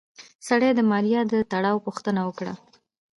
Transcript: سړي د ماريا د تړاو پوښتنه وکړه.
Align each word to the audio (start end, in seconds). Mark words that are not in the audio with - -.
سړي 0.47 0.69
د 0.75 0.79
ماريا 0.91 1.21
د 1.31 1.33
تړاو 1.51 1.83
پوښتنه 1.85 2.21
وکړه. 2.25 2.53